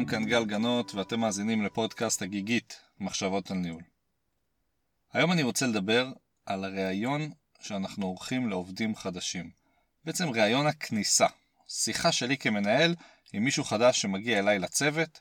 [0.00, 3.82] לכולם, כאן גל גנות, ואתם מאזינים לפודקאסט הגיגית, מחשבות על ניהול.
[5.12, 6.12] היום אני רוצה לדבר
[6.46, 7.30] על הראיון
[7.60, 9.50] שאנחנו עורכים לעובדים חדשים.
[10.04, 11.26] בעצם ראיון הכניסה.
[11.68, 12.94] שיחה שלי כמנהל
[13.32, 15.20] עם מישהו חדש שמגיע אליי לצוות,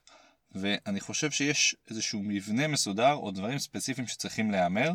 [0.51, 4.91] ואני חושב שיש איזשהו מבנה מסודר או דברים ספציפיים שצריכים להיאמר.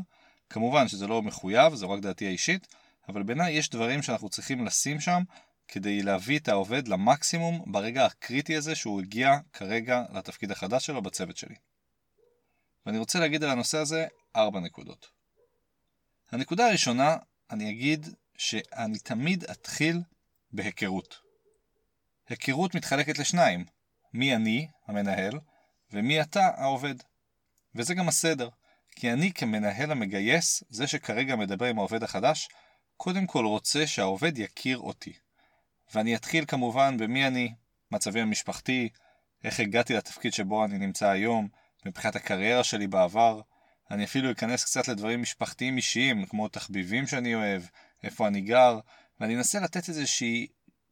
[0.50, 2.66] כמובן שזה לא מחויב, זו רק דעתי האישית,
[3.08, 5.22] אבל בעיניי יש דברים שאנחנו צריכים לשים שם
[5.68, 11.36] כדי להביא את העובד למקסימום ברגע הקריטי הזה שהוא הגיע כרגע לתפקיד החדש שלו בצוות
[11.36, 11.54] שלי.
[12.86, 14.06] ואני רוצה להגיד על הנושא הזה
[14.36, 15.10] ארבע נקודות.
[16.32, 17.16] הנקודה הראשונה,
[17.50, 18.06] אני אגיד
[18.36, 20.00] שאני תמיד אתחיל
[20.52, 21.20] בהיכרות.
[22.28, 23.64] היכרות מתחלקת לשניים,
[24.12, 25.38] מי אני, המנהל,
[25.92, 26.94] ומי אתה, העובד.
[27.74, 28.48] וזה גם הסדר,
[28.90, 32.48] כי אני כמנהל המגייס, זה שכרגע מדבר עם העובד החדש,
[32.96, 35.12] קודם כל רוצה שהעובד יכיר אותי.
[35.94, 37.54] ואני אתחיל כמובן במי אני,
[37.90, 38.88] מצבי המשפחתי,
[39.44, 41.48] איך הגעתי לתפקיד שבו אני נמצא היום,
[41.86, 43.40] מבחינת הקריירה שלי בעבר.
[43.90, 47.62] אני אפילו אכנס קצת לדברים משפחתיים אישיים, כמו תחביבים שאני אוהב,
[48.02, 48.78] איפה אני גר,
[49.20, 50.46] ואני אנסה לתת איזושהי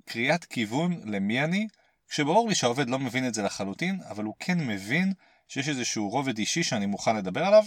[0.04, 1.66] קריאת כיוון למי אני,
[2.08, 5.12] כשברור לי שהעובד לא מבין את זה לחלוטין, אבל הוא כן מבין
[5.48, 7.64] שיש איזשהו רובד אישי שאני מוכן לדבר עליו.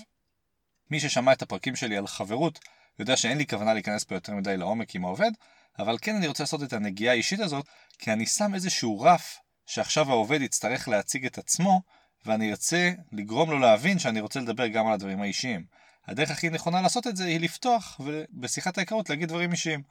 [0.91, 2.59] מי ששמע את הפרקים שלי על חברות,
[2.99, 5.31] יודע שאין לי כוונה להיכנס פה יותר מדי לעומק עם העובד,
[5.79, 7.65] אבל כן אני רוצה לעשות את הנגיעה האישית הזאת,
[7.99, 11.81] כי אני שם איזשהו רף שעכשיו העובד יצטרך להציג את עצמו,
[12.25, 15.65] ואני ארצה לגרום לו להבין שאני רוצה לדבר גם על הדברים האישיים.
[16.07, 19.83] הדרך הכי נכונה לעשות את זה היא לפתוח ובשיחת ההיכרות להגיד דברים אישיים.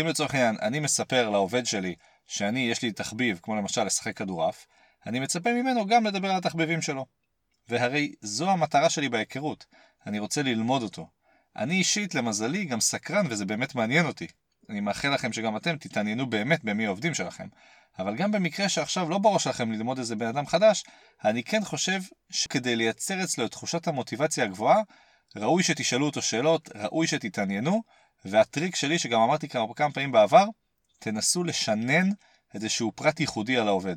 [0.00, 1.94] אם לצורך העניין אני מספר לעובד שלי
[2.26, 4.66] שאני יש לי תחביב, כמו למשל לשחק כדורעף,
[5.06, 7.06] אני מצפה ממנו גם לדבר על התחביבים שלו.
[7.68, 9.66] והרי זו המטרה שלי בהיכרות,
[10.06, 11.08] אני רוצה ללמוד אותו.
[11.56, 14.26] אני אישית, למזלי, גם סקרן וזה באמת מעניין אותי.
[14.68, 17.46] אני מאחל לכם שגם אתם תתעניינו באמת במי העובדים שלכם.
[17.98, 20.84] אבל גם במקרה שעכשיו לא בראש לכם ללמוד איזה בן אדם חדש,
[21.24, 24.82] אני כן חושב שכדי לייצר אצלו את תחושת המוטיבציה הגבוהה,
[25.36, 27.82] ראוי שתשאלו אותו שאלות, ראוי שתתעניינו,
[28.24, 30.44] והטריק שלי, שגם אמרתי כמה, פעמים בעבר,
[30.98, 32.08] תנסו לשנן
[32.54, 33.96] איזשהו פרט ייחודי על העובד.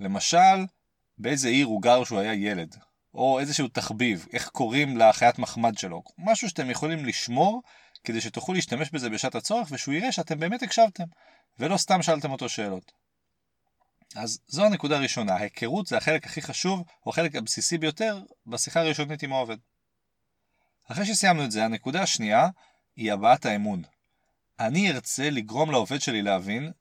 [0.00, 0.66] למשל,
[1.18, 2.76] באיזה עיר הוא גר כשהוא היה ילד,
[3.16, 7.62] או איזשהו תחביב, איך קוראים לחיית מחמד שלו, משהו שאתם יכולים לשמור
[8.04, 11.04] כדי שתוכלו להשתמש בזה בשעת הצורך ושהוא יראה שאתם באמת הקשבתם,
[11.58, 12.92] ולא סתם שאלתם אותו שאלות.
[14.16, 19.22] אז זו הנקודה הראשונה, ההיכרות זה החלק הכי חשוב, או החלק הבסיסי ביותר, בשיחה הראשונית
[19.22, 19.56] עם העובד.
[20.92, 22.48] אחרי שסיימנו את זה, הנקודה השנייה
[22.96, 23.82] היא הבעת האמון.
[24.60, 26.72] אני ארצה לגרום לעובד שלי להבין,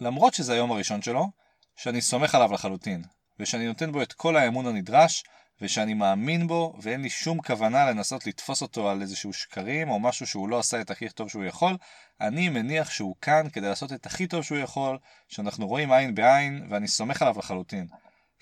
[0.00, 1.30] למרות שזה היום הראשון שלו,
[1.76, 3.02] שאני סומך עליו לחלוטין,
[3.38, 5.24] ושאני נותן בו את כל האמון הנדרש,
[5.60, 10.26] ושאני מאמין בו, ואין לי שום כוונה לנסות לתפוס אותו על איזשהו שקרים, או משהו
[10.26, 11.76] שהוא לא עשה את הכי טוב שהוא יכול,
[12.20, 16.66] אני מניח שהוא כאן כדי לעשות את הכי טוב שהוא יכול, שאנחנו רואים עין בעין,
[16.70, 17.86] ואני סומך עליו לחלוטין.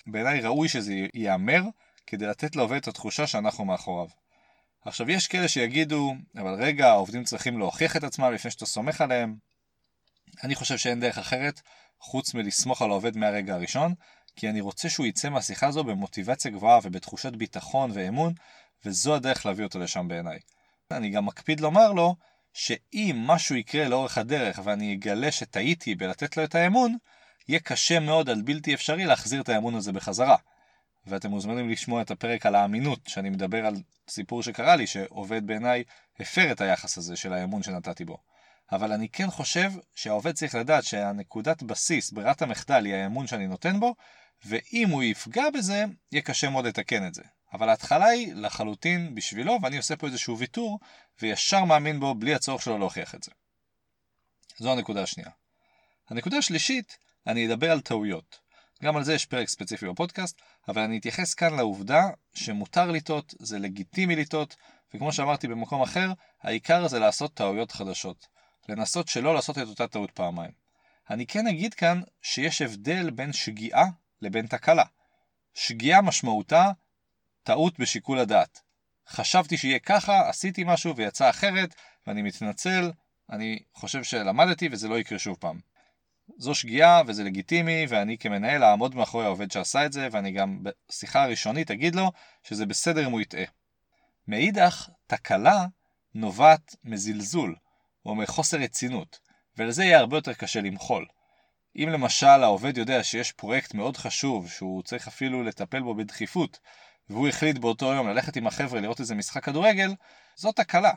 [0.07, 1.61] בעיניי ראוי שזה ייאמר,
[2.07, 4.07] כדי לתת לעובד את התחושה שאנחנו מאחוריו.
[4.85, 9.35] עכשיו יש כאלה שיגידו, אבל רגע, העובדים צריכים להוכיח את עצמם לפני שאתה סומך עליהם.
[10.43, 11.61] אני חושב שאין דרך אחרת,
[11.99, 13.93] חוץ מלסמוך על העובד מהרגע הראשון,
[14.35, 18.33] כי אני רוצה שהוא יצא מהשיחה הזו במוטיבציה גבוהה ובתחושת ביטחון ואמון,
[18.85, 20.39] וזו הדרך להביא אותו לשם בעיניי.
[20.91, 22.15] אני גם מקפיד לומר לו,
[22.53, 26.97] שאם משהו יקרה לאורך הדרך ואני אגלה שטעיתי בלתת לו את האמון,
[27.47, 30.35] יהיה קשה מאוד עד בלתי אפשרי להחזיר את האמון הזה בחזרה.
[31.07, 33.75] ואתם מוזמנים לשמוע את הפרק על האמינות, שאני מדבר על
[34.09, 35.83] סיפור שקרה לי, שעובד בעיניי
[36.19, 38.17] הפר את היחס הזה של האמון שנתתי בו.
[38.71, 43.79] אבל אני כן חושב שהעובד צריך לדעת שהנקודת בסיס, ברירת המחדל, היא האמון שאני נותן
[43.79, 43.95] בו,
[44.45, 47.23] ואם הוא יפגע בזה, יהיה קשה מאוד לתקן את זה.
[47.53, 50.79] אבל ההתחלה היא לחלוטין בשבילו, ואני עושה פה איזשהו ויתור,
[51.21, 53.31] וישר מאמין בו בלי הצורך שלו להוכיח את זה.
[54.57, 55.29] זו הנקודה השנייה.
[56.09, 56.97] הנקודה השלישית,
[57.27, 58.39] אני אדבר על טעויות.
[58.83, 62.01] גם על זה יש פרק ספציפי בפודקאסט, אבל אני אתייחס כאן לעובדה
[62.33, 64.55] שמותר לטעות, זה לגיטימי לטעות,
[64.93, 66.11] וכמו שאמרתי במקום אחר,
[66.41, 68.27] העיקר זה לעשות טעויות חדשות.
[68.69, 70.51] לנסות שלא לעשות את אותה טעות פעמיים.
[71.09, 73.85] אני כן אגיד כאן שיש הבדל בין שגיאה
[74.21, 74.83] לבין תקלה.
[75.53, 76.71] שגיאה משמעותה
[77.43, 78.61] טעות בשיקול הדעת.
[79.07, 81.75] חשבתי שיהיה ככה, עשיתי משהו ויצא אחרת,
[82.07, 82.91] ואני מתנצל,
[83.29, 85.59] אני חושב שלמדתי וזה לא יקרה שוב פעם.
[86.37, 91.23] זו שגיאה וזה לגיטימי, ואני כמנהל אעמוד מאחורי העובד שעשה את זה, ואני גם בשיחה
[91.23, 92.11] הראשונית אגיד לו
[92.43, 93.45] שזה בסדר אם הוא יטעה.
[94.27, 95.65] מאידך, תקלה
[96.13, 97.55] נובעת מזלזול,
[98.05, 99.19] או מחוסר רצינות,
[99.57, 101.05] ולזה יהיה הרבה יותר קשה למחול.
[101.75, 106.59] אם למשל העובד יודע שיש פרויקט מאוד חשוב שהוא צריך אפילו לטפל בו בדחיפות,
[107.09, 109.93] והוא החליט באותו יום ללכת עם החבר'ה לראות איזה משחק כדורגל,
[110.35, 110.93] זאת תקלה.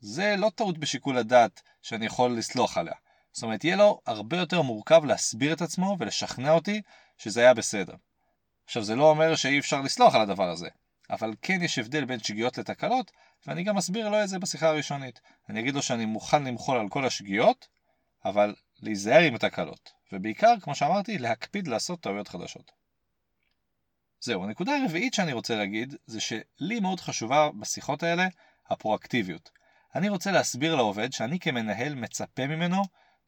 [0.00, 2.94] זה לא טעות בשיקול הדעת שאני יכול לסלוח עליה.
[3.32, 6.82] זאת אומרת, יהיה לו הרבה יותר מורכב להסביר את עצמו ולשכנע אותי
[7.18, 7.94] שזה היה בסדר.
[8.64, 10.68] עכשיו זה לא אומר שאי אפשר לסלוח על הדבר הזה,
[11.10, 13.10] אבל כן יש הבדל בין שגיאות לתקלות,
[13.46, 15.20] ואני גם אסביר לו את זה בשיחה הראשונית.
[15.48, 17.68] אני אגיד לו שאני מוכן למחול על כל השגיאות,
[18.24, 22.72] אבל להיזהר עם התקלות, ובעיקר, כמו שאמרתי, להקפיד לעשות טעויות חדשות.
[24.20, 28.28] זהו, הנקודה הרביעית שאני רוצה להגיד, זה שלי מאוד חשובה בשיחות האלה
[28.70, 29.50] הפרואקטיביות.
[29.94, 32.82] אני רוצה להסביר לעובד שאני כמנהל מצפה ממנו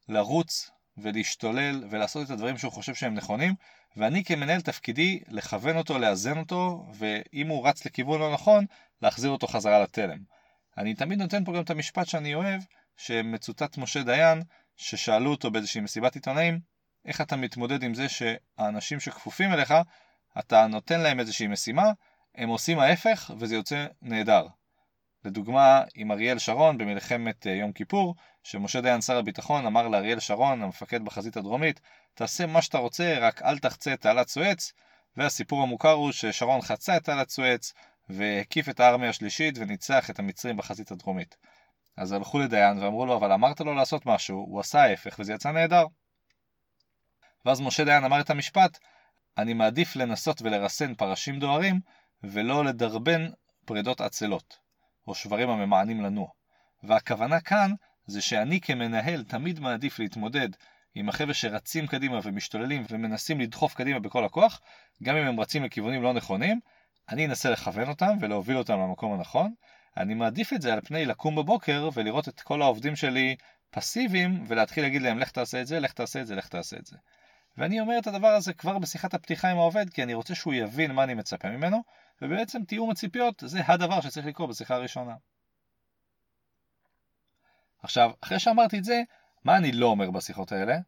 [0.09, 3.55] לרוץ ולהשתולל ולעשות את הדברים שהוא חושב שהם נכונים,
[3.97, 8.67] ואני כמנהל תפקידי לכוון אותו, לאזן אותו, ואם הוא רץ לכיוון לא נכון,
[9.03, 10.19] להחזיר אותו חזרה לתלם.
[10.79, 12.63] אני תמיד נותן פה גם את המשפט שאני אוהב,
[12.97, 14.43] שמצוטט משה דיין,
[14.77, 16.61] ששאלו אותו באיזושהי מסיבת עיתונאים,
[17.05, 19.75] איך אתה מתמודד עם זה שהאנשים שכפופים אליך,
[20.39, 21.93] אתה נותן להם איזושהי משימה,
[22.35, 24.47] הם עושים ההפך וזה יוצא נהדר.
[25.25, 30.63] לדוגמה, עם אריאל שרון במלחמת אה, יום כיפור, שמשה דיין שר הביטחון אמר לאריאל שרון,
[30.63, 31.81] המפקד בחזית הדרומית,
[32.15, 34.73] תעשה מה שאתה רוצה, רק אל תחצה את תעלת סואץ,
[35.17, 37.73] והסיפור המוכר הוא ששרון חצה את תעלת סואץ,
[38.09, 41.37] והקיף את הארמיה השלישית וניצח את המצרים בחזית הדרומית.
[41.97, 45.53] אז הלכו לדיין ואמרו לו, אבל אמרת לו לעשות משהו, הוא עשה ההפך וזה יצא
[45.53, 45.85] נהדר.
[47.45, 48.79] ואז משה דיין אמר את המשפט,
[49.39, 51.81] אני מעדיף לנסות ולרסן פרשים דוהרים,
[52.23, 53.31] ולא לדרבן
[53.65, 54.59] פרדות עצלות,
[55.07, 56.29] או שברים הממענים לנוע.
[56.83, 57.73] והכוונה כאן
[58.07, 60.49] זה שאני כמנהל תמיד מעדיף להתמודד
[60.95, 64.61] עם החבר'ה שרצים קדימה ומשתוללים ומנסים לדחוף קדימה בכל הכוח,
[65.03, 66.61] גם אם הם רצים לכיוונים לא נכונים,
[67.09, 69.55] אני אנסה לכוון אותם ולהוביל אותם למקום הנכון.
[69.97, 73.37] אני מעדיף את זה על פני לקום בבוקר ולראות את כל העובדים שלי
[73.71, 76.87] פסיביים ולהתחיל להגיד להם לך תעשה את זה, לך תעשה את זה, לך תעשה את
[76.87, 76.97] זה.
[77.59, 80.93] ואני אומר את הדבר הזה כבר בשיחת הפתיחה עם העובד, כי אני רוצה שהוא יבין
[80.93, 81.83] מה אני מצפה ממנו,
[82.23, 85.15] ובעצם תיאום הציפיות זה הדבר שצריך לקרות בשיחה הראשונה.
[87.83, 89.03] עכשיו, אחרי שאמרתי את זה,
[89.45, 90.79] מה אני לא אומר בשיחות האלה?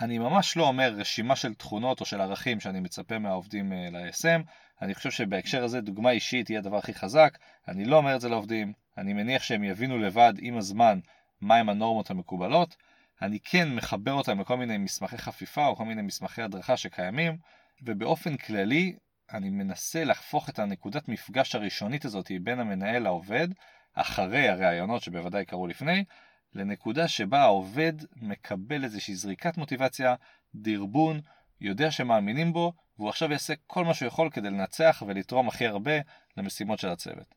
[0.00, 4.42] אני ממש לא אומר רשימה של תכונות או של ערכים שאני מצפה מהעובדים אה, ל-ISM.
[4.82, 7.38] אני חושב שבהקשר הזה דוגמה אישית היא הדבר הכי חזק.
[7.68, 8.72] אני לא אומר את זה לעובדים.
[8.98, 10.98] אני מניח שהם יבינו לבד עם הזמן
[11.40, 12.76] מהם הנורמות המקובלות.
[13.22, 17.38] אני כן מחבר אותם לכל מיני מסמכי חפיפה או כל מיני מסמכי הדרכה שקיימים,
[17.82, 18.96] ובאופן כללי
[19.32, 23.48] אני מנסה להפוך את הנקודת מפגש הראשונית הזאת בין המנהל לעובד,
[23.94, 26.04] אחרי הראיונות שבוודאי קרו לפני,
[26.54, 30.14] לנקודה שבה העובד מקבל איזושהי זריקת מוטיבציה,
[30.54, 31.20] דרבון,
[31.60, 35.92] יודע שמאמינים בו, והוא עכשיו יעשה כל מה שהוא יכול כדי לנצח ולתרום הכי הרבה
[36.36, 37.34] למשימות של הצוות.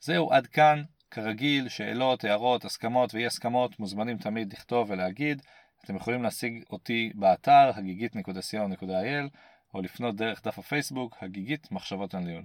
[0.00, 0.82] זהו, עד כאן.
[1.14, 5.42] כרגיל, שאלות, הערות, הסכמות ואי הסכמות מוזמנים תמיד לכתוב ולהגיד.
[5.84, 9.28] אתם יכולים להשיג אותי באתר הגיגית.co.il
[9.74, 12.44] או לפנות דרך דף הפייסבוק הגיגית מחשבות על ניהול.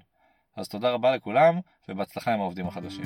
[0.57, 1.59] אז תודה רבה לכולם
[1.89, 3.05] ובהצלחה עם העובדים החדשים.